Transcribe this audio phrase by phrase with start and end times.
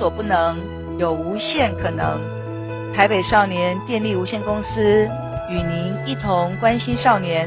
[0.00, 0.56] 所不能，
[0.98, 2.18] 有无限可能。
[2.94, 5.06] 台北少年电力无限公司
[5.50, 7.46] 与您一同关心少年。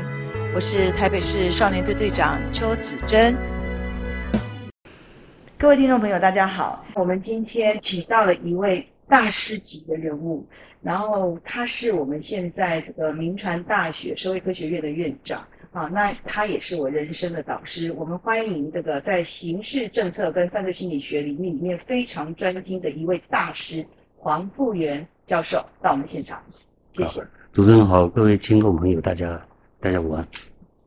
[0.54, 3.36] 我是台北市少年队队长邱子珍。
[5.58, 6.86] 各位听众朋友，大家好。
[6.94, 10.46] 我们今天请到了一位大师级的人物，
[10.84, 15.44] 然后他是我们现在这个铭传大学社会科学院的院长。
[15.74, 17.92] 好，那他也是我人生的导师。
[17.94, 23.84] 我们欢迎这个在刑事政策跟犯罪心理学领域里面非常专精的一位大师
[24.16, 26.40] 黄富源教授到我们现场。
[26.94, 27.22] 谢谢。
[27.52, 29.44] 主持人好，各位听众朋友，大家
[29.80, 30.24] 大家午安。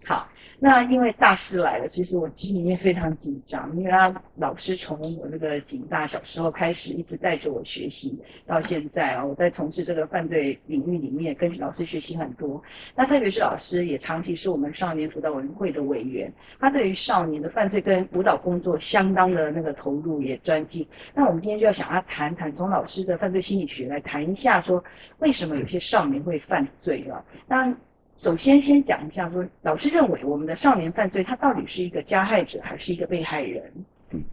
[0.06, 0.28] 好。
[0.58, 12.62] 那因为大师来了，其实我心里面非常紧张，因为他老师从我那个警大小时候开始，一直带着我学习到现在啊，我在从事这个犯罪领域里面，跟老师学习很多。
[12.94, 20.86] 那特别是老师也长期是我们少年辅导委员会的委员，他对于少年的犯罪跟辅导工作相当的那个投入也专精。
[21.14, 24.82] 那我们今天就要想要谈谈从老师的犯罪心理学来谈一下，说
[25.18, 27.22] 为什么有些少年会犯罪了？
[27.46, 27.74] 那。
[28.16, 33.62] 首先，先讲一下说，老师认为我们的少年犯罪，他到底是一个加害者还是一个被害人？
[34.10, 34.24] 嗯，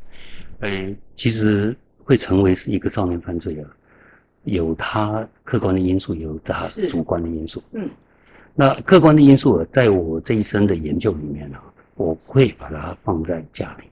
[0.62, 3.68] 哎，其实会成为是一个少年犯罪啊，
[4.46, 7.62] 有他客观的因素，有他主观的因素。
[7.74, 7.90] 嗯，
[8.56, 11.58] 那客观的因素，在我这一生的研究里面呢，
[11.96, 13.90] 我会把它放在家庭。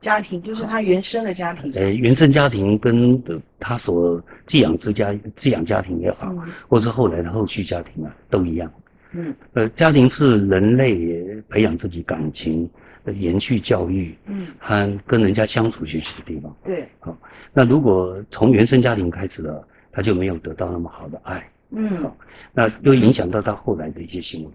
[0.00, 1.72] 家庭就是他原生的家庭。
[1.74, 3.22] 呃，原生家庭跟
[3.60, 8.72] 他所寄养之家、寄养家庭也好，嗯、或是后来的后续家庭啊，都一样。
[9.12, 12.68] 嗯，呃，家庭是人类培养自己感情、
[13.06, 16.54] 延续教育，嗯，和跟人家相处学习的地方。
[16.62, 17.16] 对，好，
[17.54, 22.16] 那如果从原生家庭开始了，他就没有得到那么好的爱，嗯，好，
[22.52, 24.50] 那又影响到他后来的一些行为，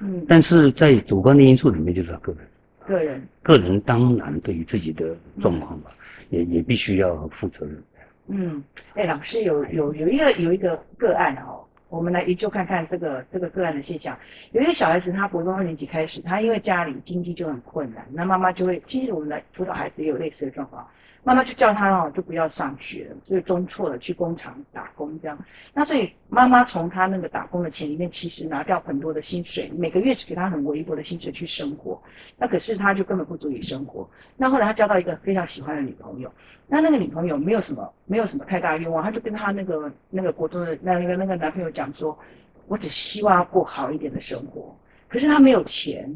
[0.00, 2.48] 嗯，但是在主观的因素里面，就是他个人，
[2.84, 5.92] 个人，个人当然对于自己的状况吧，
[6.30, 7.82] 也也必须要负责任。
[8.28, 8.62] 嗯，
[8.94, 11.62] 哎，老师有有有一个有一个个案哦。
[11.92, 14.18] 我们来研究看看这个这个个案的现象。
[14.52, 20.88] 有些小孩子，他国中二年级开始，他因为家里经济就很困难，那妈妈就会，其实我们的辅导孩子也有类似的状况。
[21.22, 24.81] 妈妈就叫他哦，就不要上学了，所以中辍了，去工厂打
[25.12, 25.38] 工这样。
[25.74, 32.00] 那所以妈妈从他那个打工的钱里面，其实拿掉很多的薪水，每个月只给他很微薄的薪水去生活。
[32.38, 34.08] 那可是他就根本不足以生活。
[34.36, 36.32] 那后来他交到一个非常喜欢的女朋友，
[36.66, 42.18] 那那个女朋友没有什么，没有什么太大愿望，他就跟他那个那个国中的那个那个男朋友讲说，
[42.66, 44.74] 我只希望要过好一点的生活。
[45.08, 46.10] 可是他没有钱，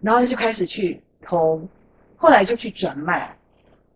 [0.00, 1.66] 然后就开始去偷，
[2.16, 3.34] 后来就去转卖，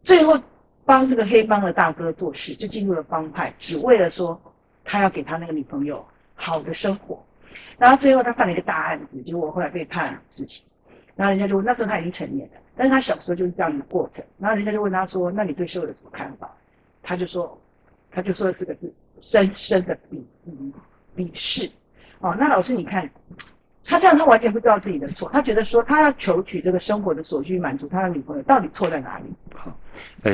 [0.03, 0.39] 最后。
[0.87, 4.41] 帮这个黑帮的大哥做事，就进入了帮派，只为了说
[4.85, 6.03] 他要给他那个女朋友
[6.35, 7.23] 好的生活。
[7.77, 10.65] 然后最后他犯了一个大案子，结果后来被判死刑。
[11.17, 14.25] 然后人家就问，那时候他已经成年了，但是他小时候就是这样一个过程。
[14.39, 16.51] 然后人家就问他说：“那你对社会有什么看法？”
[17.03, 17.61] 他就说
[18.11, 20.73] ：“他就说了四个字，深深的鄙夷、
[21.17, 21.69] 鄙视。”
[22.21, 23.11] 哦，那老师你看。
[23.89, 25.31] 他这样，他完全不知道自己的错。
[25.33, 29.27] 他觉得说，他要求取这个生活的所需，满足他的女朋友，到底错在哪里？
[29.67, 29.81] 好，
[30.23, 30.33] 呃，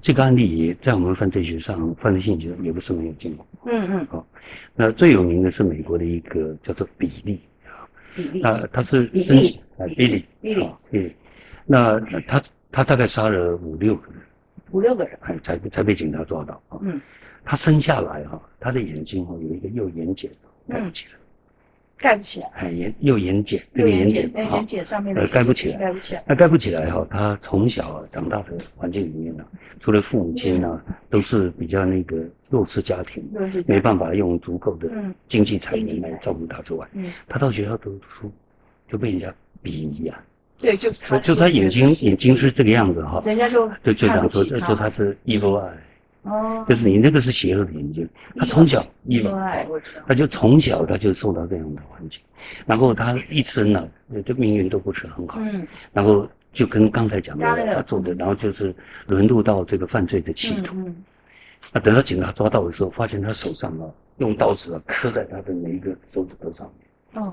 [0.00, 3.44] 这个案例也在我们犯罪学上、犯罪心理学上也不是没有见过。
[3.66, 4.06] 嗯嗯。
[4.06, 4.24] 好，
[4.76, 7.82] 那最有名的是美国的一个叫做比利啊，
[8.14, 11.12] 比利啊，他是比利啊，比利，比利，比利。
[11.66, 12.40] 那他
[12.70, 14.22] 他大概杀了五六个人，
[14.70, 16.78] 五六个人，哎，才才被警察抓到啊。
[16.82, 17.00] 嗯。
[17.44, 20.30] 他生下来哈，他的眼睛哈有一个右眼睑
[20.68, 21.17] 盖不起来。
[21.98, 26.24] 盖不起来，哎，眼右眼睑，这个眼睑，眼睑上面盖不起来，盖不起来。
[26.26, 29.44] 那盖不起来哈，他从小啊长大的环境里面呢，
[29.80, 32.16] 除了父母亲呢，都是比较那个
[32.48, 33.28] 弱势家庭，
[33.66, 34.88] 没办法用足够的
[35.28, 36.86] 经济财源来照顾他之外，
[37.26, 38.30] 他到学校读书
[38.86, 40.22] 就被人家鄙夷啊。
[40.60, 45.70] 对，就他，就他眼睛眼睛是这个样子哈，人家就就就讲说说他是 evil eye。
[46.28, 49.66] 哦，就是你那个是邪恶的眼睛，他从小，意外，
[50.06, 52.20] 他就从小他就受到这样的环境，
[52.66, 53.88] 然后他一生呢，
[54.24, 57.44] 这命运都不是很好，嗯，然后就跟刚才讲的
[57.74, 58.74] 他做的，然后就是
[59.06, 60.96] 沦入到这个犯罪的企图，嗯，
[61.72, 63.88] 那等到警察抓到的时候，发现他手上啊
[64.18, 66.70] 用刀子啊刻在他的每一个手指头上
[67.12, 67.32] 面，哦，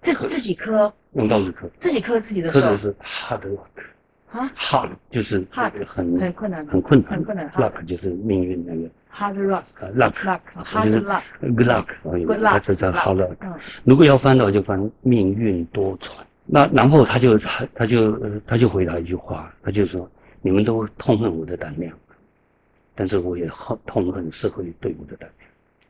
[0.00, 3.82] 自自己刻，用刀子刻，自己刻自己的手，刻的是 hard work。
[4.30, 5.70] 啊，hard 就是很
[6.18, 7.50] 很困难，很困难，很困难。
[7.52, 13.36] luck 就是命运那个，hard luck，啊，luck，就是 luck，good luck，good luck，这叫 hard luck。
[13.84, 16.18] 如果要翻的话，就翻命运多舛。
[16.44, 20.10] 那然后他就他他就他就回答一句话，他就说：
[20.42, 21.94] 你们都痛恨我的胆量，
[22.94, 25.48] 但是我也恨痛恨社会对我的胆量。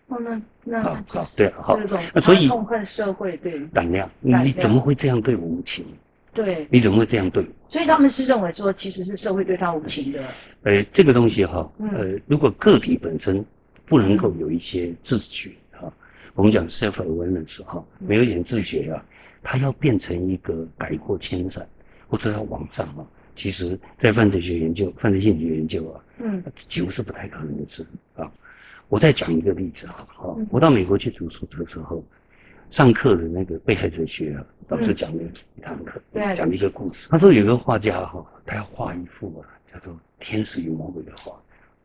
[0.08, 1.78] 哦，那那好，对，好，
[2.14, 5.84] 那所以痛恨社会对胆量，你怎么会这样对我无情？
[6.44, 7.44] 对，你怎么会这样对？
[7.68, 10.22] 所以他们是认为说，其实是社会对他无情的。
[10.62, 13.44] 呃，这个东西哈，呃，如果个体本身
[13.86, 15.92] 不能够有一些自觉哈，嗯、
[16.34, 19.04] 我们讲 self awareness 哈，没有一点自觉啊，
[19.42, 21.68] 他要变成一个改过迁善，
[22.06, 23.02] 或者要往上啊，
[23.34, 27.84] 其实，在犯罪学研究、犯罪心理学研究啊，嗯，几乎是不太可能的事
[28.14, 28.30] 啊。
[28.88, 32.04] 我再讲一个例子哈，哈，我到美国去读书的时候。
[32.70, 35.22] 上课的那个被害者学啊，老师讲了
[35.56, 36.00] 一堂课，
[36.34, 37.08] 讲了一个故事。
[37.10, 41.32] 他说有个画家哈，他要画一幅啊，叫做《天使与魔鬼》的画。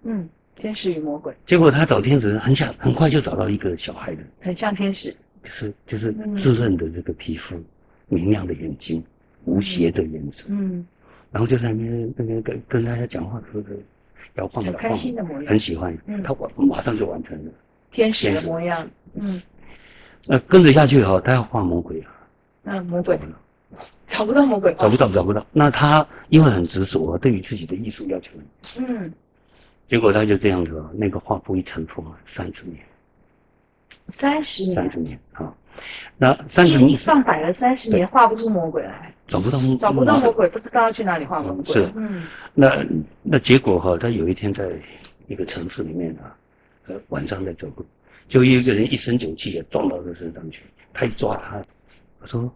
[0.04, 1.34] 嗯，天使与魔鬼。
[1.46, 7.62] 结果他找天使，很想很快就找到一个小孩的，很像天使，就是就是稚嫩的这个皮肤，
[8.08, 9.02] 明亮的眼睛，
[9.46, 10.48] 无邪的眼神。
[10.52, 10.86] 嗯。
[11.32, 13.70] 然后就在那边那边跟跟大家讲话，说的
[14.36, 15.98] 摇晃摇晃，开心的模样，很喜欢。
[16.08, 16.22] 嗯。
[16.22, 17.52] 他马上就完成了
[17.90, 18.88] 天使的模样。
[19.16, 19.42] 嗯。
[20.26, 22.12] 那跟着下去哈，他要画魔鬼啊。
[22.62, 23.20] 那魔鬼
[24.08, 25.46] 找不到魔鬼，找不到找不到。
[25.52, 28.30] 那他因为很执着，对于自己的艺术要求，
[28.80, 29.12] 嗯，
[29.88, 32.78] 结果他就这样子，那个画布一尘封了三十年。
[34.10, 34.76] 三十年。
[34.76, 35.54] 三十年啊，
[36.18, 41.64] 那三十年上摆了三十年，画不出魔鬼来，找不到魔找不到魔鬼，不知道要去哪里画魔鬼。
[41.66, 42.86] 是，嗯，那
[43.24, 44.70] 那结果哈，他有一天在
[45.28, 46.36] 一个城市里面啊，
[46.88, 47.86] 呃，晚上在走路。
[48.28, 50.64] 就有一个人一身酒气也，撞到他身上去。
[50.94, 51.64] 他一抓他，
[52.20, 52.52] 我说：“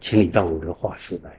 [0.00, 1.30] 请你到我的画室来。”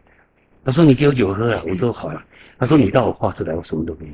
[0.64, 2.24] 他说：“你给我酒喝啊。”我说：“好了。”
[2.60, 4.14] 他说：“你到我画室来，我什么都给你。”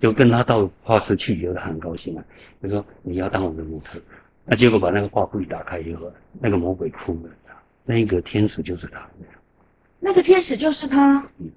[0.00, 2.24] 就跟他到画室去以后，他很高兴啊。
[2.62, 3.98] 他说：“你要当我的模特。”
[4.46, 6.10] 那结果把那个画布一打开以后，
[6.40, 7.30] 那个魔鬼哭了。
[7.84, 9.08] 那个天使就是他。
[9.98, 11.22] 那个天使就是他。
[11.38, 11.50] 嗯。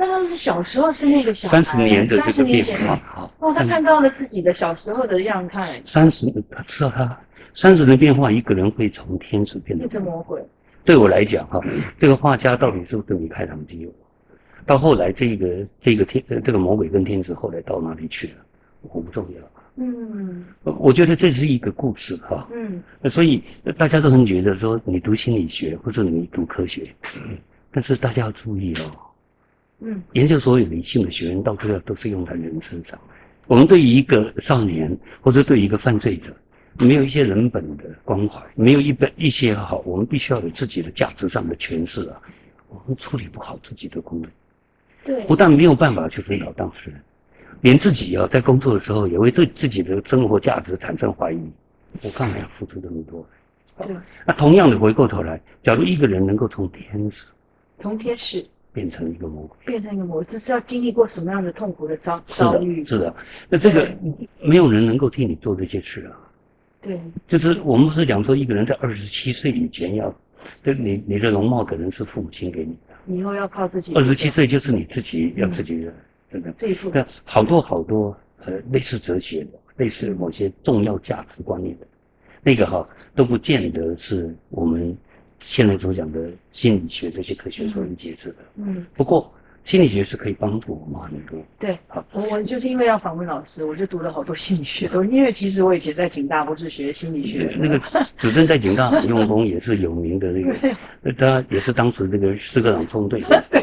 [0.00, 5.60] 那他是小时候是那个小孩，三十年的这个变化，好哦，他看到了自己的小时候的样态。
[5.60, 7.20] 三十，他知道他
[7.52, 10.42] 三十年变化，一个人会从天使变成魔鬼。
[10.86, 11.60] 对我来讲，哈，
[11.98, 13.92] 这个画家到底是不是离开他们基罗？
[14.64, 18.34] 到后来，这个这个天，这个魔鬼跟天使后来到哪里去了？
[18.80, 19.84] 我不重要。
[19.84, 22.48] 嗯，我觉得这是一个故事，哈。
[22.54, 23.44] 嗯，所以
[23.76, 26.90] 大家都很觉得说，你读心理学或者你读科学，
[27.70, 29.09] 但是大家要注意哦。
[29.80, 32.98] 嗯，研究所有理性的学问，到最后都是用在人身上。
[33.46, 36.32] 我们对于一个少年，或者对于一个犯罪者，
[36.78, 42.20] 没有一些人本的关怀，没有一本一些好，我们必须要有自己的价值上的诠释啊。
[42.68, 44.30] 我们处理不好自己的功能，
[45.04, 47.00] 对，不但没有办法去辅导当事人，
[47.62, 51.40] 连自己啊，在工作的时候也会对自己的生活价值产生怀疑。
[52.02, 53.26] 我干嘛要付出这么多？
[53.78, 57.26] 对，那同样的回过头来，假如一个人能够从天使，
[57.80, 58.46] 从天使。
[58.72, 62.84] 变成一个魔鬼，变成一个魔鬼，这是要经历过什么样的痛苦的遭遭遇？
[62.84, 63.14] 是的，
[63.48, 63.90] 那这个
[64.40, 66.16] 没有人能够替你做这些事啊。
[66.80, 70.14] 对，就是我们不是讲说一个人在二十七岁以前要，
[70.62, 73.92] 对，你你的容貌可能是父母亲给你的，以后要靠自己。
[73.94, 75.92] 二十七岁就是你自己要自己的，
[76.30, 76.52] 真的。
[76.56, 81.86] 这一部分好多好多呃类似哲学的，类似某些重要价值观念的，
[82.42, 84.96] 那个哈都不见得是我们。
[85.40, 89.32] 现在所讲的心理学这些科学所能解释的，嗯，不过
[89.64, 91.38] 心理学是可以帮助我们很多。
[91.58, 94.90] 对，好，我我就是因为要访问老师，我就读了好多心理学。
[95.10, 103.20] 因为其实我以前在警大不是学心理学的，那个子正在警大很用功， 也是有名的那个，他也是当时这个四科长中队。
[103.50, 103.60] 的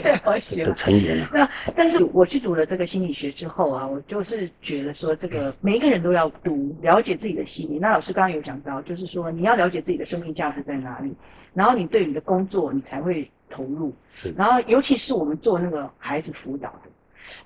[0.64, 1.30] 的成员啊。
[1.34, 7.80] 那但是我去读了这个心理学之后啊，我就是觉得说，这个每一个人都要读，了解自己的心理。
[7.80, 11.16] 那老师刚刚有讲到，就是说你要了解自己的生命价值在哪里。
[11.54, 13.92] 然后你对你的工作，你才会投入。
[14.14, 14.32] 是。
[14.38, 16.90] 然后，尤其是我们做那个孩子辅导的，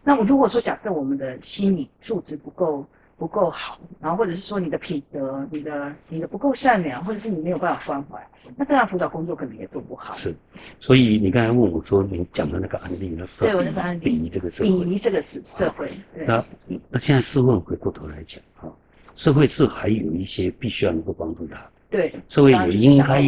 [0.03, 2.85] 那我如果说假设我们的心理素质不够
[3.21, 10.11] 不够好，然后或者是说你的品德、你的你的不够善良，或者是你没有办法关怀，那这样辅导工作可能也做不好。
[10.15, 10.33] 是。
[10.79, 13.23] 所以你刚才问我说，你讲的那个案例呢？
[13.39, 14.05] 对，我那个案例。
[14.05, 14.69] 鄙夷这个社会。
[14.71, 15.91] 鄙夷这个社会。
[16.15, 16.25] 对。
[16.25, 16.43] 那
[16.89, 18.73] 那现在试问回过头来讲啊，
[19.13, 21.61] 社会是还有一些必须要能够帮助他。
[21.91, 23.21] 对，社会也应该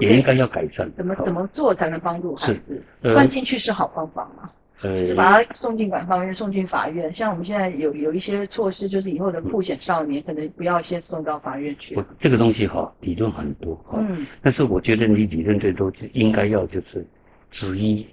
[0.00, 0.90] 也应该要改善。
[0.96, 2.82] 怎么怎么做才能帮助孩子？
[3.00, 4.50] 关进去是好方法吗？
[4.82, 7.12] 呃，就是把他送进管方院，送进法院。
[7.14, 11.98] 像我们现在有有一些措施，就是以后的酷险少年可能不要先送到法院去。
[12.18, 17.04] 这个东西哈，理论很多哈，嗯，但是我觉得你理论最多是应该要就是
[17.50, 18.06] 直一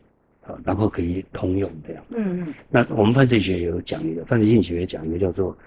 [0.46, 2.04] 啊，然后可以通用这样。
[2.10, 2.54] 嗯嗯。
[2.70, 5.58] 那我们犯罪学有讲一个，犯罪心理学也讲一个叫做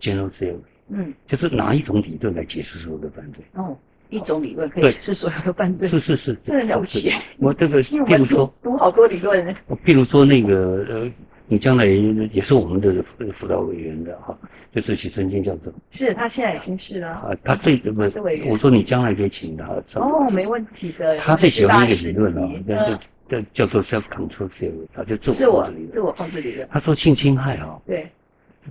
[0.00, 0.56] general theory。
[0.88, 3.42] 嗯，就是拿一种理论来解释所有的犯罪。
[3.54, 3.74] 哦，
[4.12, 5.88] 一种理论可以解释所有的犯罪。
[5.88, 7.10] 是是是，这很了不起。
[7.38, 9.54] 我这个，譬如说读好多理论。
[9.84, 11.10] 譬如说那个呃，
[11.48, 13.02] 你将来也是我们的
[13.32, 14.38] 辅导委员的哈，
[14.70, 15.72] 就是许春金教授。
[15.90, 17.08] 是他现在已经是了。
[17.08, 18.48] 啊，他最不是委员。
[18.50, 19.66] 我说你将来可以请他。
[19.96, 21.18] 哦，没问题的。
[21.20, 26.68] 他最喜欢一个理论啊，叫叫叫做 self control theory，他就自我自我控制理论。
[26.70, 28.10] 他说性侵害啊，对，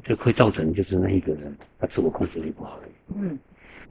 [0.04, 2.80] 就会造成就是那一个人他自我控制力不好。
[3.16, 3.38] 嗯，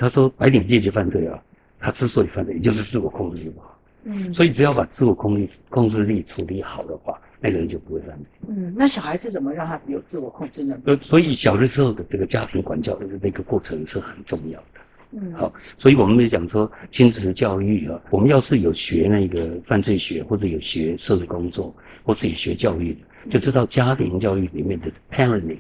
[0.00, 1.40] 他说白领阶级犯罪啊，
[1.78, 3.78] 他之所以犯罪，也就是自我控制力不好。
[4.04, 7.16] 嗯，所以只要把自我控制控制力处理好的话。
[7.42, 8.26] 那个人就不会犯罪。
[8.48, 10.78] 嗯，那小孩子怎么让他有自我控制呢？
[10.84, 14.80] 呃，所以小的时候的这个家庭管教的那个过程是很重要的。
[15.12, 25.56] 嗯，好，所以我们也讲说亲子教育啊，我们要是有学那个犯罪学，或者有学社会工作，或是有学教育的，就知道家庭教育里面的 parenting，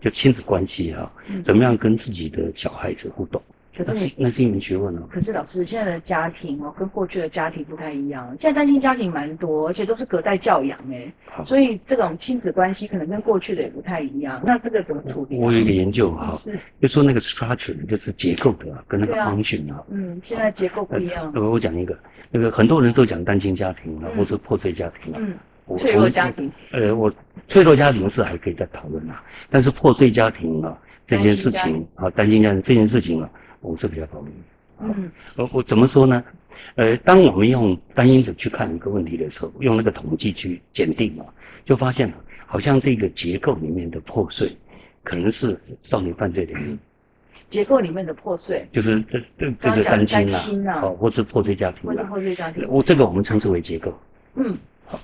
[0.00, 1.10] 就亲子关系啊，
[1.42, 3.42] 怎么样跟自己的小孩子互动。
[3.84, 5.02] 可是你那是一门学问哦。
[5.10, 8.28] 可是老师，现在的家庭哦，跟过去的家庭不太一样。
[8.40, 11.12] 现在单亲家庭蛮多，而且都是隔代教养哎，
[11.44, 14.40] 所以这种亲子关系可能跟过去的也不太一样。
[14.44, 15.36] 那这个怎么处理？
[15.38, 19.82] 我有一个研究哈，是就说那个 structure 就是结构的跟那个 function 啊。
[19.90, 21.32] 嗯，现在结构不一样。
[21.34, 21.98] 我我讲一个，
[22.30, 25.18] 那个很多人都讲单亲家庭啊，或者破碎家庭啊。
[25.20, 26.50] 嗯，脆弱家庭。
[26.72, 27.12] 呃，我
[27.48, 33.30] 脆弱家庭是还可以再讨论啊，但是破碎家庭啊这件事情啊，单亲家庭这件事情啊。
[33.66, 34.30] 我是比较同意。
[34.78, 36.22] 嗯，我我怎么说呢？
[36.76, 41.24] 呃，当我们用单因子去看一个问题的时候，用那个统计去检定嘛，
[41.64, 42.14] 就发现了，
[42.46, 44.54] 好像这个结构里面的破碎，
[45.02, 46.78] 可能是少年犯罪的原因。
[47.48, 52.66] 结构里面的破碎，就是这这这个单亲啊，哦，或是破碎家庭，或是破碎家庭。
[52.68, 53.98] 我这个我们称之为结构。
[54.34, 55.00] 嗯，好，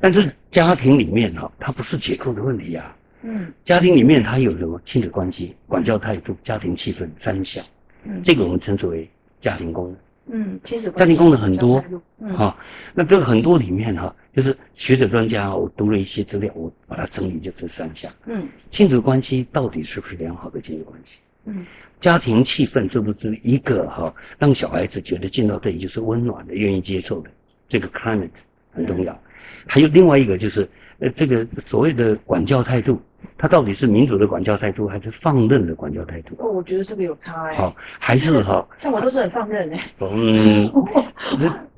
[0.00, 2.96] 但是家庭里面哈，它不是结构的问题啊。
[3.22, 7.64] 嗯，家庭里面它有什么亲子关系、管教态度、家庭气氛三项。
[8.04, 9.08] 嗯，这个我们称之为
[9.40, 9.96] 家庭功能。
[10.26, 11.84] 嗯，亲子家庭功能很多。
[12.20, 12.56] 嗯，啊，
[12.94, 18.10] 那这个很多里面哈，就是学者专家，我读了一些资料，我把它整理就这三项。
[18.26, 21.16] 嗯，亲子关系到底是不是良好的亲子关系？
[21.46, 21.66] 嗯，
[21.98, 27.30] 家庭气氛是不是一个哈，让小孩子觉得进到这里就是温暖的、愿意接受的
[27.68, 28.30] 这个 climate
[28.72, 29.20] 很重要。
[29.66, 30.68] 还有另外一个就是
[31.00, 33.00] 呃，这个所谓的管教态度。
[33.38, 36.34] 他到底是民主的管教态度，还是放任的管教态度？
[36.38, 37.54] 哦，我觉得这个有差哎。
[37.56, 39.80] 好，还是哈，像我都是很放任哎。
[40.00, 40.70] 嗯，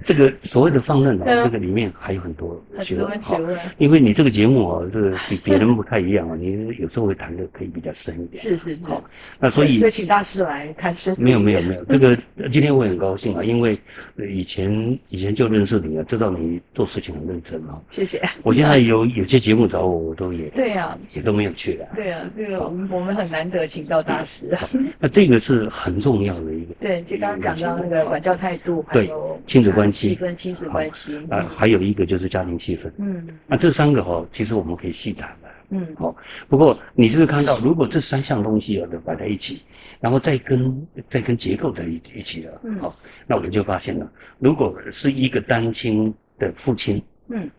[0.05, 3.21] 这个所谓的放任啊，这个里面还有很多学问。
[3.23, 3.39] 好，
[3.79, 8.43] 因为你这个节目啊，这个比别人不太一样啊， 你有时候会谈的可以比较深一点。
[8.43, 8.79] 是是是。
[8.85, 9.03] 好，
[9.39, 11.15] 那所以所以请大师来谈深。
[11.19, 12.17] 没有没有没有，这个
[12.51, 13.79] 今天我很高兴啊，因为
[14.31, 17.81] 以前以前就认识你啊，知道你做事情很认真啊。
[17.91, 18.21] 谢谢。
[18.43, 21.89] 我现在有有些节目找我，我都也对呀，也都没有去的。
[21.95, 24.69] 对啊，这个我们我们很难得请到大师啊。
[24.99, 26.75] 那这个是很重要的一个。
[26.75, 29.11] 对，就刚刚讲到那个管教态度，对，
[29.47, 32.91] 亲子关系，气氛，亲子关系啊，还有一个就是家庭气氛。
[32.99, 35.49] 嗯，那这三个哈，其实我们可以细谈的。
[35.71, 36.15] 嗯，好。
[36.49, 39.63] 不过你就是看到，如果这三项东西有的摆在一起，
[40.01, 42.95] 然后再跟再跟结构在一一起了，嗯，好，
[43.27, 47.51] 那我们就发现了，如果是一个单亲的父亲，嗯，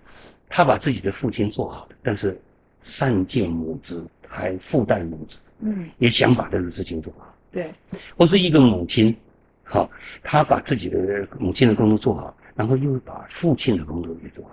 [0.47, 2.39] 他把自己的父亲做好了，但是
[2.85, 4.01] 善尽母职。
[4.27, 7.73] 还附带母子，嗯，也想把这个事情做好，对，
[8.17, 9.15] 或是一个母亲，
[9.63, 9.89] 好，
[10.21, 14.51] 他把自己的母亲的工作做好，然后又把父亲的工作也做好，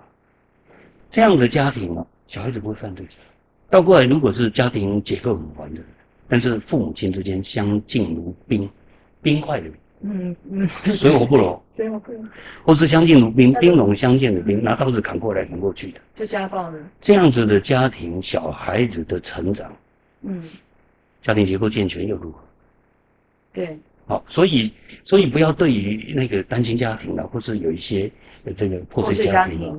[1.09, 3.05] 这样的家庭啊，小孩子不会犯罪。
[3.69, 5.83] 倒过来，如果是家庭结构很完整，
[6.29, 8.69] 但是父母亲之间相敬如宾，
[9.21, 12.27] 冰块的冰，嗯嗯，水火不容，水火不容，
[12.63, 16.77] 或是相敬如宾，兵戎相见的兵，拿刀子砍过来砍过去的，就家暴了。
[17.01, 19.73] 这样子的家庭，小孩子的成长。
[20.21, 20.43] 嗯，
[21.21, 22.39] 家庭结构健全又如何？
[23.53, 24.73] 对，好，所以
[25.05, 28.11] 所以不要对于那个单亲家庭啊，或是有一些
[28.57, 29.77] 这个破碎家庭啊，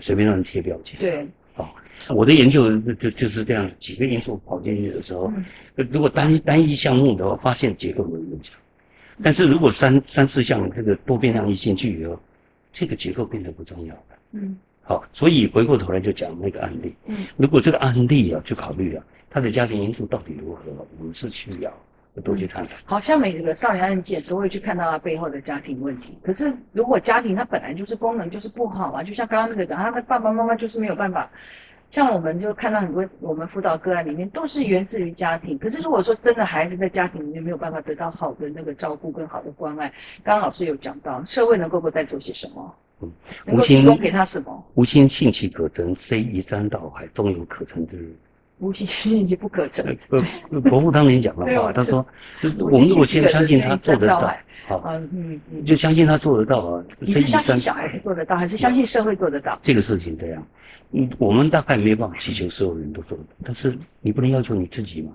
[0.00, 1.00] 随便让人贴标签。
[1.00, 1.74] 对，好，
[2.10, 5.32] 我的研究就就是这样，几个因素跑进去的时候，
[5.74, 8.54] 如果单单一项目的话，发现结构没有影响，
[9.22, 12.18] 但是如果三三四项这个多变量一进去以后，
[12.72, 14.02] 这个结构变得不重要了。
[14.32, 16.94] 嗯，好，所以回过头来就讲那个案例。
[17.06, 19.04] 嗯，如果这个案例啊，就考虑啊。
[19.30, 20.62] 他的家庭因素到底如何？
[20.96, 21.72] 我们是需要
[22.22, 22.76] 多去看看。
[22.84, 26.16] 好像每个少年案件都会去看到他背后的家庭问题。
[26.22, 31.28] 可是如果家庭他本来就是功能就是不好啊，就像刚刚那个讲，他的爸爸妈妈就是没有办法。
[31.94, 35.56] 像我们就看到很多我们辅导个案里面都是源自于家庭。
[35.56, 39.88] 可是如果说真的孩子在家庭里面没有办法得到好的那个照顾跟好的关爱，
[40.24, 42.74] 刚刚老师有讲到，社会能够不再做些什么？
[43.02, 43.12] 嗯，
[43.46, 44.64] 能够提供给他什么？
[44.74, 48.12] 无心性其可成，虽移山倒海，终有可成之日。
[48.58, 49.96] 无心信其不可成。
[50.50, 52.04] 呃， 伯父当年讲的话，他说，
[52.58, 54.34] 我们如果先相信他做得到，
[54.66, 54.82] 好，
[55.12, 56.84] 嗯嗯，就相信他做得到啊。
[56.98, 59.56] 你是相信小孩子做得到，还是相信社会做得到？
[59.62, 60.44] 这个事情这样，
[60.96, 65.10] 嗯，我们大概没办法祈求所有人都做到，但是你不能要求你自己嘛。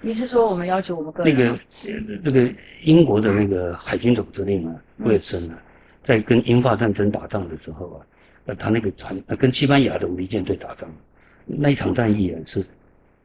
[0.00, 1.34] 你是说我们要求我们个人？
[1.34, 2.54] 那个，那个
[2.84, 5.60] 英国的那个海军总司令啊，威尔森啊，
[6.04, 8.06] 在跟英法战争打仗的时候啊，
[8.46, 10.88] 呃，他那个船呃跟西班牙的无敌舰队打仗，
[11.44, 12.64] 那一场战役啊是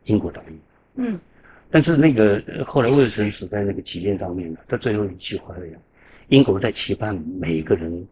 [0.05, 0.59] 英国打赢。
[0.95, 1.19] 嗯。
[1.69, 5.81] 但是那个后来威尔森死在那个旗舰上面了，他最后一句话这样：
[6.29, 8.07] 英国在期盼每一个人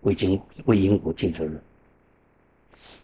[0.00, 1.60] 为英为英国尽责任。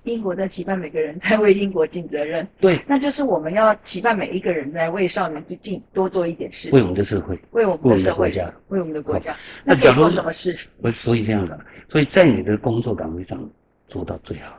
[0.04, 8.30] 英国在期盼每个人在为英国尽责任，对，那就是我们要期盼每一个人在为少年去尽多做一点事，为我们的社会，为我们的社会，
[8.68, 9.37] 为我们的国家。
[9.64, 10.56] 那假如做什么事？
[10.92, 13.49] 所以这样的，所以在你的工作岗位上
[13.88, 14.56] 做到最好。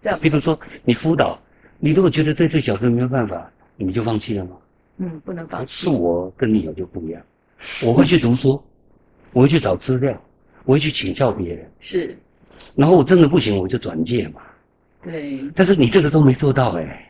[0.00, 1.40] 这样，比如说你辅导，
[1.78, 4.56] 你如果觉得对这小孩没有办法，你就放弃了吗？
[4.98, 5.86] 嗯，不能放弃。
[5.86, 7.22] 是我跟你有就不一样，
[7.86, 8.60] 我会去读书，
[9.32, 10.20] 我会去找资料，
[10.64, 11.70] 我会去请教别人。
[11.78, 12.18] 是，
[12.74, 14.40] 然后我真的不行，我就转介嘛。
[15.02, 17.04] 对，但是你这个都没做到哎、欸。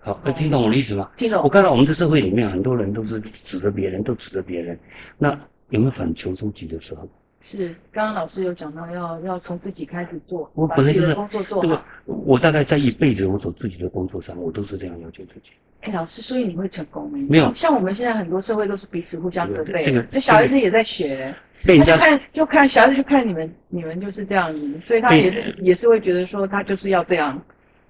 [0.00, 1.10] 好，听懂我的意思吗？
[1.16, 1.42] 听懂。
[1.42, 4.78] 我看到我们的社会里面很多人都是指责别人，都指责别人。
[5.18, 5.30] 那
[5.70, 7.06] 有没有反求诸己的时候？
[7.40, 11.62] 是，刚刚老师有讲到要要从自己开始做，我本来就是工作做好。
[11.62, 15.50] 这个我大概在一辈子我所自己的工作上，我都是这样要求自己。
[15.82, 17.18] 哎，老师，所以你会成功吗？
[17.28, 19.84] 没有，像我们现在很多社会都是彼此互相责备。
[19.84, 21.34] 这个，这小孩子也在学。
[21.64, 27.40] 被人家就看就看小孩子就看你们，你们就是这样子，所以他也是也是会觉得说他就是要这样。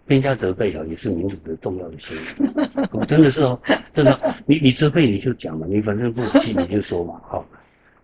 [0.06, 3.04] 被人家责备啊，也是民主的重要的行为。
[3.06, 3.60] 真的是哦，
[3.92, 7.20] 真的，你你责备你就讲嘛，你反正不服气你就说嘛。
[7.28, 7.46] 好，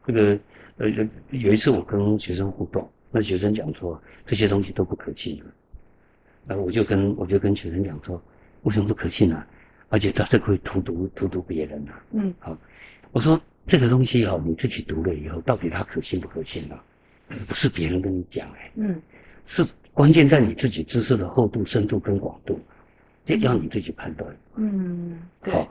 [0.07, 0.39] 这个
[0.77, 0.87] 呃
[1.31, 5.45] 有一次我跟学生互动，那学生讲说这些东西都不可信的，
[6.47, 8.23] 然后我就跟我就跟学生讲说，
[8.65, 9.43] 为什么不可信呢？
[9.89, 12.05] 而且他这会荼毒荼毒别人啊。
[12.13, 12.57] 嗯，好，
[13.13, 13.41] 我说。
[13.67, 16.83] 这个东西哈，你自己读了以后，到底它可信不可信啊？
[17.49, 19.01] 不是别人跟你讲哎，嗯，
[19.47, 22.61] 是关键在你自己知识的厚度、深度跟广度，
[23.25, 24.37] 这要你自己判断。
[24.57, 25.67] 嗯，好。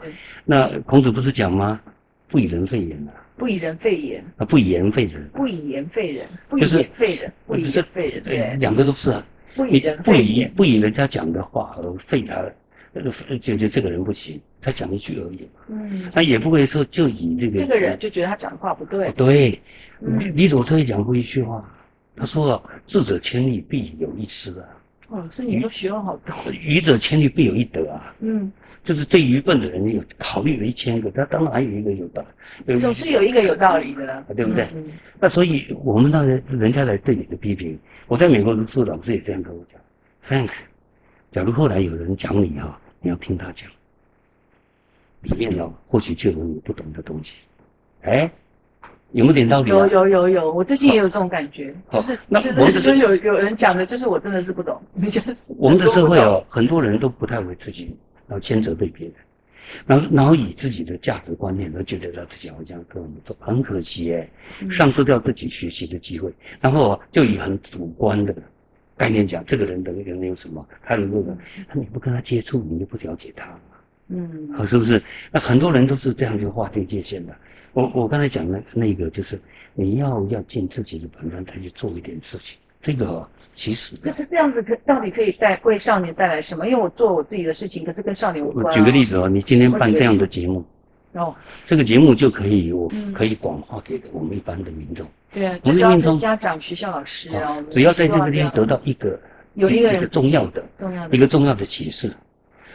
[0.45, 1.79] 那孔子不是讲吗？
[2.27, 3.13] 不以人废言啊。
[3.37, 5.29] 不以人废言啊，不以言废人。
[5.33, 8.23] 不以言废人，不以言废人，不以言废人。
[8.23, 9.25] 对，两个都是啊。
[9.55, 12.43] 不以人不以不以人家讲的话而废他。
[13.41, 15.47] 就就这个人不行，他讲一句而已。
[15.67, 19.11] 嗯，他也不会说就以这个这个人就觉得他讲的话不对。
[19.13, 19.59] 对，
[19.99, 21.67] 李李左车也讲过一句话，
[22.15, 24.67] 他说：“智者千里，必有一失啊。”
[25.09, 26.35] 哦，这你都学了好多。
[26.51, 28.15] 愚者千虑，必有一得啊。
[28.19, 28.51] 嗯，
[28.83, 32.23] 就是最愚笨的人有考虑了一千个，他当然还有一个有道
[32.65, 32.77] 理。
[32.79, 34.67] 总是有一个有道理的，对不对？
[35.19, 37.77] 那所以我们当然人家来对你的批评，
[38.07, 39.81] 我在美国读书，老师也这样跟我讲
[40.27, 40.51] ：“Frank，
[41.31, 43.69] 假如后来有人讲你哈。”你要听他讲，
[45.21, 47.33] 里面呢或许就有你不懂的东西，
[48.01, 48.31] 哎，
[49.11, 49.69] 有没有点道理？
[49.69, 54.81] 有有有有，我最近也有这种感觉，就是那我们就有有人讲的，就是我真的是不懂。
[55.59, 57.93] 我们的社会哦，很多人都不太会自己，
[58.25, 59.15] 然后牵责对别人，
[59.85, 64.29] 然后然后以自己的价值观念，然后觉得他自己好像跟我们做，很可惜哎，
[64.71, 68.33] 丧失掉自己学习的机会，然后就以很主观的。
[68.97, 70.65] 概念讲，这个人的那个人有什么？
[70.83, 73.59] 他的那个，他你不跟他接触，你就不了解他嘛。
[74.09, 75.01] 嗯，啊，是不是？
[75.31, 77.35] 那很多人都是这样就划定界限的。
[77.73, 79.39] 我我刚才讲的那个，就是
[79.73, 82.59] 你要要尽自己的本分，再去做一点事情。
[82.81, 86.67] 这个其实，可是这样子可到底可以带为少年带来什么？
[86.67, 88.65] 因为我做我自己的事情，可是跟少年无关。
[88.65, 90.63] 我举个例子哦，你今天办这样的节目。
[91.13, 91.35] 哦，
[91.67, 95.07] 这个节目就可以，我可以广化给我们一般的民众。
[95.31, 99.19] 对啊，我们民众家长、学校老师啊，只要在这个地方得到一个
[99.53, 102.11] 有一个人重要的、重要的一个重要的启示，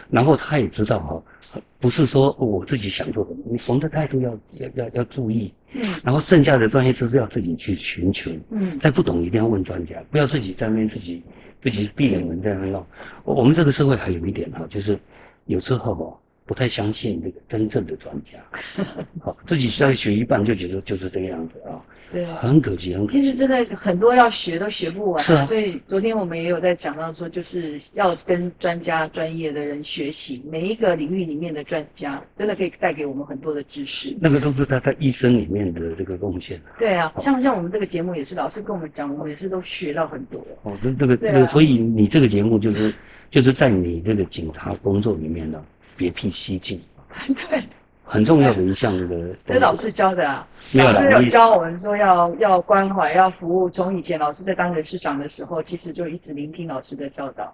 [0.09, 5.53] 然后他也知道哈，不是说我自己想做的，你从的态度要要要要注意。
[5.73, 5.83] 嗯。
[6.05, 8.31] 然后剩下的专业知识要自己去寻求。
[8.51, 8.79] 嗯。
[8.79, 11.23] 再不懂一定要问专家，不要自己在那边自己
[11.61, 12.87] 自己闭眼门在那弄。
[13.25, 14.97] 我我们这个社会还有一点哈，就是
[15.47, 16.17] 有时候哦。
[16.49, 18.39] 不太相信那个真正的专家，
[19.21, 21.77] 好，自己在学一半就觉得就是这个样子啊，
[22.11, 23.21] 对，很可惜，很可惜。
[23.21, 25.45] 其实真的很多要学都学不完，是啊。
[25.45, 34.17] 所以昨天我们也有在讲到说，就是要跟专家、专业的人学习，每一个领域里面的专家，真的可以带给我们很多的知识。
[34.19, 36.59] 那个都是他在一生里面的这个贡献。
[36.79, 40.41] 对啊，像像我们这个节目也是，老师跟我们讲，我们也是都学到很多。
[40.63, 42.95] 哦，那那个那个，所以你这个节目就是
[43.31, 45.63] 就是在你这个警察工作里面呢，
[45.99, 46.81] 别辟蹊径。
[47.51, 47.63] 对，
[48.05, 53.69] 很重要的一项那个，这老师教的啊，老师有教我们说要要关怀，要服务。
[53.69, 57.53] 从以前老师在当人事长的时候，其实就一直聆听老师的教导。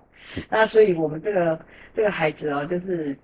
[0.51, 1.59] 那所以我们这个
[1.95, 3.17] 这个孩子哦，就是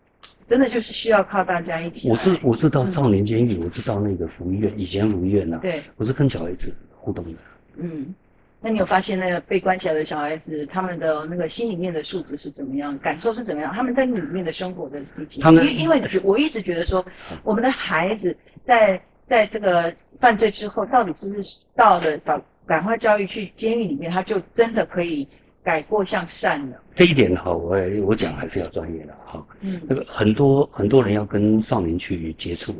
[0.46, 2.08] 真的就是需要靠大家一起。
[2.10, 7.38] 我是我是到少年监狱，嗯、我是到那个福利院，以前福利院呐、啊，对，我是跟小孩子互动的。
[7.76, 8.14] 嗯，
[8.62, 13.72] 那你有发现那个被关起来的小孩子，他们的那个心里面的素质是怎么样，感受是怎么样？
[13.72, 17.02] 他们在里面的生活的经历，他们因为因为我一直觉得说，
[17.42, 25.26] 我们的孩子在在这个犯罪之后，到底是不是到了反感化教育去监狱里面，他就真的可以
[25.62, 26.76] 改过向善了？
[26.94, 29.42] 这一点哈，我我讲还是要专业的哈。
[29.60, 32.74] 嗯，那个很多很多人要跟少年去接触，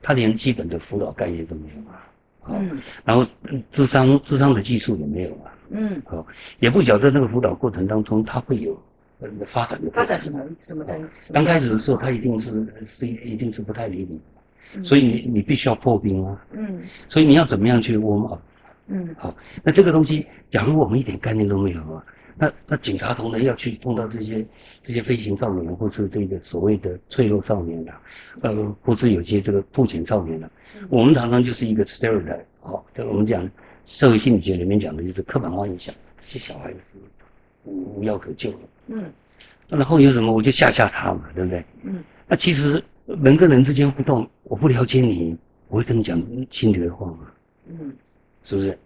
[0.00, 2.06] 他连基本的辅导概念都没有啊。
[2.50, 3.26] 嗯，然后
[3.72, 5.52] 智商智商的技术也没有啊。
[5.70, 6.24] 嗯，好，
[6.60, 8.80] 也不晓得那个辅导过程当中他会有
[9.20, 11.08] 呃发展的发展什么什么程度？
[11.32, 14.20] 刚开始的时候他一定是是一定是不太理你，
[14.76, 16.46] 嗯、所以你你必须要破冰啊。
[16.52, 18.40] 嗯，所以你要怎么样去 warm up？
[18.86, 22.04] 嗯，好，那这个东西，假如我们一点概念都没有啊，
[22.38, 24.46] 那那警察同仁要去碰到这些
[24.84, 28.00] 这些飞行少年，或是这个所谓的脆弱少年啊，
[28.42, 30.48] 呃，或是有些这个破险少年啊。
[30.88, 33.48] 我们常常就是一个 stereotype，好，就我们讲
[33.84, 36.98] 社会心理学里面讲的就是刻板化印象，这些小孩子
[37.64, 38.58] 无无药可救了。
[38.88, 39.04] 嗯，
[39.68, 41.64] 然后有什么我就吓吓他嘛，对不对？
[41.82, 45.36] 嗯，那其实人跟人之间互动，我不了解你，
[45.68, 47.18] 我会跟你讲心里的话嘛。
[47.68, 47.92] 嗯，
[48.44, 48.78] 是不是？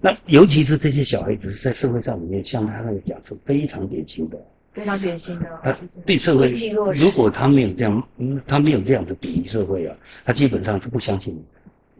[0.00, 4.38] 那尤其是这些小孩子在社会上里面，像他那个讲是非常典型的。
[4.74, 6.52] 非常典型的，他对社会，
[6.94, 11.46] 如果他没有这样，嗯，他没有这样的鄙夷社会啊，他基本上是不相信你的。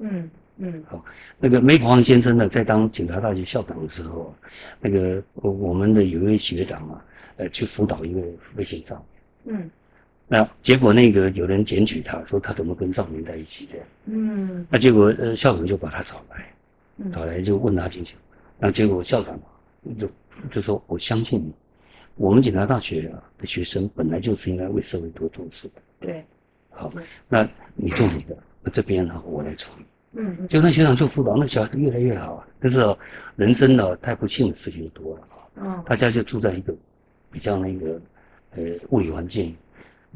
[0.01, 1.05] 嗯嗯，好，
[1.39, 4.35] 那个梅广旺先生呢，在当警察大学校长的时候，
[4.81, 7.05] 那个我我们的有一位学长啊，
[7.37, 8.21] 呃，去辅导一个
[8.57, 8.95] 危险少
[9.45, 9.57] 年。
[9.57, 9.71] 嗯，
[10.27, 13.73] 那结果那个有人检举他说他怎么跟少年在一起的。
[14.07, 18.17] 嗯，那结果呃校长就把他找来，找来就问他进去，
[18.59, 19.39] 那结果校长
[19.97, 20.11] 就
[20.51, 21.53] 就说我相信你。
[22.17, 25.75] 我们警察大学啊的学生本来就是应该为社会多做事的。
[26.01, 26.25] 对，
[26.71, 26.93] 好，
[27.29, 29.85] 那你做你的，那这边呢我来处理。
[30.17, 32.47] 嗯，就那学长就辅导，那小孩子越来越好啊。
[32.61, 32.97] 但是哦，
[33.35, 35.37] 人生呢太不幸的事情就多了啊。
[35.57, 36.73] 嗯，大家就住在一个
[37.33, 38.01] 比较那个
[38.57, 39.57] 呃物理环境、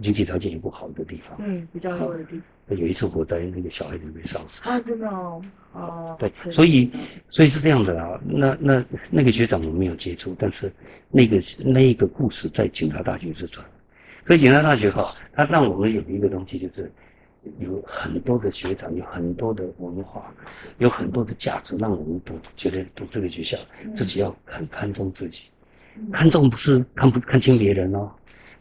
[0.00, 1.36] 经济条件也不好的地方。
[1.40, 2.78] 嗯，比较弱的地方。
[2.78, 4.68] 有一次火灾，那个小孩子被烧死。
[4.68, 5.42] 啊，真的哦。
[5.72, 6.16] 哦。
[6.18, 6.90] 对，所以
[7.30, 8.20] 所以是这样的啊。
[8.26, 10.70] 那那那个学长我没有接触，但是
[11.10, 13.66] 那个那一个故事在警察大学是传。
[14.26, 16.92] 所以警察大学哈，它让我们有一个东西，就是
[17.58, 20.30] 有很多的学长，有很多的文化，
[20.76, 23.56] 有很多的价值，让我们读觉得读这个学校，
[23.96, 25.44] 自己要很看重自己，
[26.12, 28.12] 看重不是看不看清别人哦。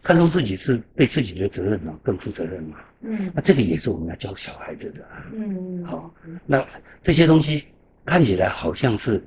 [0.08, 2.78] 看重自己是对自己的责任嘛，更负责任嘛。
[3.02, 5.06] 嗯，那这个也是我们要教小孩子的。
[5.34, 6.10] 嗯，好，
[6.46, 6.66] 那
[7.04, 7.66] 这些东西
[8.06, 9.22] 看起来好像是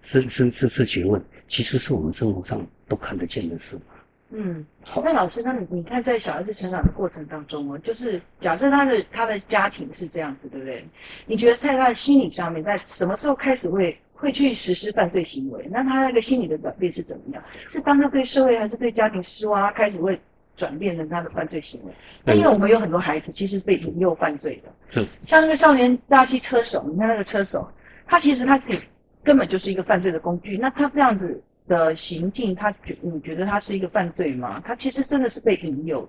[0.00, 3.82] 是是是是学问，其实是我们生活上都看得见的事嘛。
[4.30, 10.86] 嗯，那老师，那你你看在小孩子成长的过程当中哦，就是假设他的他的家庭是这样子，对不对？
[11.26, 13.98] 你觉得在他的心理上面，在什么时候开始会？
[14.22, 17.42] 会去实施犯罪行为，那他那个心理的转变是怎么样？
[17.68, 20.16] 是当他对社会还是对家庭失望，他开始会
[20.54, 21.92] 转变成他的犯罪行为？
[22.24, 27.68] 那因为我们有很多孩子其实是被引诱犯罪的，是像那个少年诈欺车手，你看那个车手，
[28.06, 28.80] 他其实他自己
[29.24, 30.56] 根本就是一个犯罪的工具。
[30.56, 34.62] 那他这样子的行径，他觉你觉得他是一个犯罪吗？
[34.64, 36.08] 他其实真的是被引诱。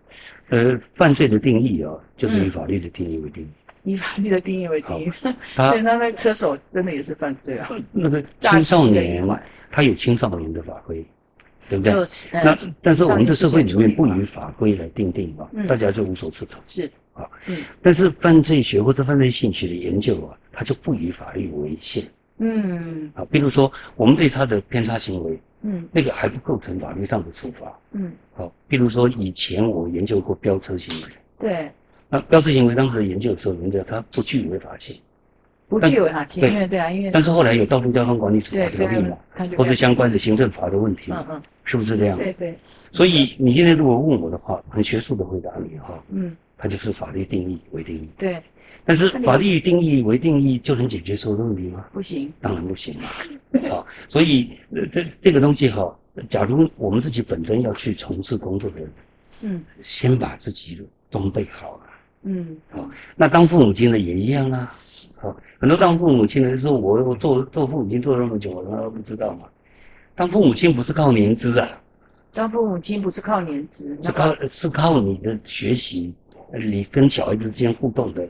[0.50, 3.48] 呃，犯罪的定义啊，就是以法律的定义为定义。
[3.48, 3.54] 嗯
[3.86, 5.10] 以法律的定义为定义，
[5.56, 7.70] 所以那那车手真的也是犯罪啊。
[7.92, 9.28] 那个青少年，
[9.70, 11.06] 他有青少年的法规，
[11.68, 11.94] 对不对？
[12.32, 16.62] 那但是我们的社会里面不以法规来定定嘛，大家就无所适从。
[16.64, 17.58] 是啊，嗯。
[17.82, 22.04] 但是犯罪学或者犯罪心理学的研究啊，它就不以法律为限。
[22.38, 23.12] 嗯。
[23.16, 27.78] 啊，比如说我们对他的偏差行为，嗯，那个还不构成法律上的处罚。
[27.92, 28.14] 嗯。
[28.34, 31.14] 好，比如说以前我研究过飙车行为。
[31.38, 31.70] 对。
[32.14, 34.96] 那标志行为当时研究的时候，研究它不具违法性，
[35.68, 39.18] 不具违法性，因为对啊，因为但是后来有道路交通管理处罚条例嘛，
[39.58, 42.16] 或是相关的行政法的问题，嗯嗯，是不是这样？
[42.20, 42.56] 对对。
[42.92, 48.08] 所以你今天如果问我的话，很学术的回答你哈，嗯，它就是法律定义为定义。
[48.16, 48.40] 对。
[48.86, 51.86] 但是法律定义为定义就能解决所有的问题吗？
[51.94, 53.70] 不行，当然不行了。
[53.72, 54.52] 好，所以
[54.92, 55.98] 这这个东西哈，
[56.30, 58.92] 假如我们自己本身要去从事工作的人，
[59.42, 61.86] 嗯，先把自己装备好了。
[62.24, 64.72] 嗯，好，那当父母亲的也一样啊。
[65.16, 69.48] 好，很多当父母亲的就说我我做做父母亲做了那么久，我难道不知道吗？
[70.16, 71.68] 当父母亲不是靠年资啊，
[72.34, 76.14] 当父母亲不是靠年资，是靠是靠你的学习，
[76.54, 78.22] 你跟小孩子之间互动的，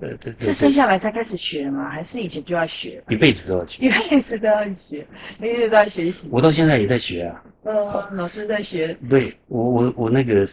[0.00, 1.88] 呃，对对是生下来才开始学吗？
[1.88, 3.02] 还是以前就要学？
[3.08, 5.06] 一辈子都要学，一辈子都要学，
[5.38, 6.28] 一辈子都要学习。
[6.30, 7.42] 我到现在也在学啊。
[7.62, 8.96] 呃，老师在学。
[9.08, 10.48] 对我，我我那个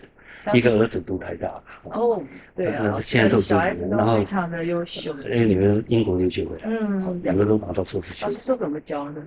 [0.54, 1.62] 一个儿子读台大。
[1.84, 2.22] 哦，
[2.56, 5.16] 对啊，现在都小孩子都非常的优秀。
[5.30, 8.32] 哎，你们英国留学回来，嗯，两个都拿到硕士学位。
[8.32, 9.24] 老师说怎么教呢？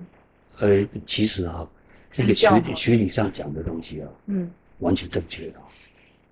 [0.59, 1.67] 呃，其实哈，
[2.09, 5.53] 这个学学理上讲的东西啊，嗯，完全正确的。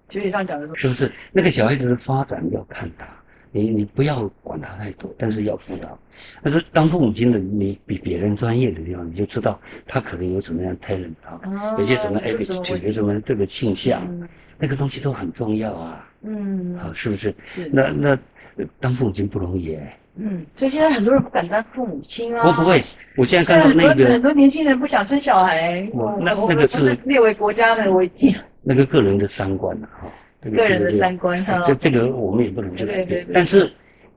[0.09, 1.11] 学理上讲的东西，是不是？
[1.31, 3.07] 那个小孩子的发展要看他。
[3.51, 5.97] 你你不要管他太多，但是要辅导。
[6.43, 14.07] 但是当父母亲的，你比别人专业的地方，你就知道他可能有怎么样 talent 啊，有些什么 attitude，有什么这个倾向，
[14.59, 16.07] 那个东西都很重要啊。
[16.21, 17.33] 嗯，好，是不是？
[17.47, 17.69] 是。
[17.73, 18.19] 那那
[18.79, 19.97] 当父母亲不容易哎。
[20.15, 22.45] 嗯，所以现在很多人不敢当父母亲啊。
[22.45, 22.81] 我不会，
[23.15, 25.89] 我现在看到那个很多年轻人不想生小孩。
[25.93, 28.35] 我那那个是列为国家的危机。
[28.61, 29.89] 那个个人的三观啊。
[30.01, 30.07] 哈。
[30.41, 33.27] 个人的三观哈，这这个我们也不能去改变。
[33.33, 33.69] 但是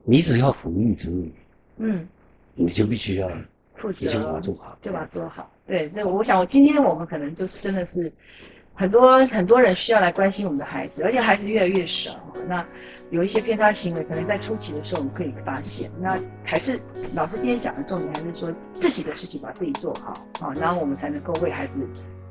[0.05, 1.33] 你只要抚育子女，
[1.79, 2.07] 嗯，
[2.55, 3.29] 你就必须要
[3.75, 5.51] 负责，就把它做好，就把它做好。
[5.67, 8.13] 对，这我想，我今天我们可能就是真的是
[8.83, 12.17] 很多很多人需要来关心我们的孩子，而且孩子越来越少。
[12.49, 12.67] 那
[13.11, 15.89] 有一些偏差行为，可能在初期的时候我们可以发现。
[16.01, 16.81] 那还是
[17.15, 21.89] 老师今天讲的重点，还是说自己的事情把自己做好，啊，然后我们才能够为孩子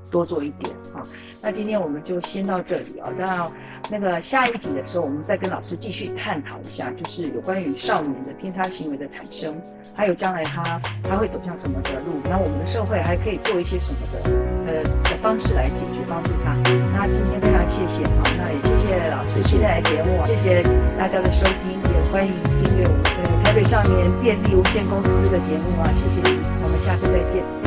[0.10, 0.70] 多做一点。
[0.94, 1.02] 啊，
[1.42, 3.50] 那今天我们就先到这里啊，那。
[3.90, 9.60] 那个下一集的时候，我们再跟老师继续探讨一下，就是有关于少年的偏差行为的产生，
[9.96, 14.84] 还有将来他他会走向什么的路，那我们的社会还可以做一些什么的呃
[15.22, 16.56] 方式来解决帮助他。
[16.94, 20.64] 那今天非常谢谢啊，那也谢谢老师现在来节目，谢谢
[20.98, 27.61] 大家的收听，也欢迎订阅我们的台北少年便利无限公司的节目啊，谢谢你，我们下次再见。